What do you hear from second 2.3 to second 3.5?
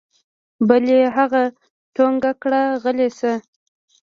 کړ غلى سه.